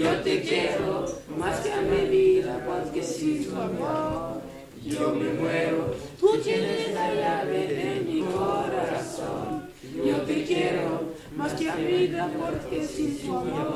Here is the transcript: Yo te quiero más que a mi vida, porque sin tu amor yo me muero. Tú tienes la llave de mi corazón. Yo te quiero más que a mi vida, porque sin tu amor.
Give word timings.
Yo 0.00 0.16
te 0.22 0.40
quiero 0.40 1.04
más 1.36 1.60
que 1.60 1.70
a 1.70 1.82
mi 1.82 2.08
vida, 2.08 2.58
porque 2.66 3.02
sin 3.02 3.44
tu 3.44 3.54
amor 3.54 4.40
yo 4.82 5.14
me 5.14 5.30
muero. 5.34 5.94
Tú 6.18 6.38
tienes 6.38 6.94
la 6.94 7.14
llave 7.14 7.66
de 7.66 8.00
mi 8.00 8.22
corazón. 8.22 9.68
Yo 9.94 10.16
te 10.22 10.44
quiero 10.44 11.02
más 11.36 11.52
que 11.52 11.68
a 11.68 11.74
mi 11.74 11.84
vida, 11.84 12.30
porque 12.34 12.86
sin 12.86 13.18
tu 13.18 13.36
amor. 13.36 13.69